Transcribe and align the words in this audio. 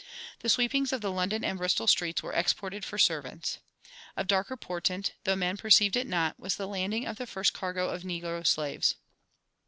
The 0.39 0.49
sweepings 0.49 0.91
of 0.93 1.01
the 1.01 1.11
London 1.11 1.43
and 1.43 1.59
Bristol 1.59 1.85
streets 1.85 2.23
were 2.23 2.33
exported 2.33 2.83
for 2.83 2.97
servants. 2.97 3.59
Of 4.17 4.25
darker 4.25 4.57
portent, 4.57 5.13
though 5.25 5.35
men 5.35 5.57
perceived 5.57 5.95
it 5.95 6.07
not, 6.07 6.39
was 6.39 6.55
the 6.55 6.67
landing 6.67 7.05
of 7.05 7.17
the 7.17 7.27
first 7.27 7.53
cargo 7.53 7.87
of 7.87 8.01
negro 8.01 8.41
slaves. 8.47 8.95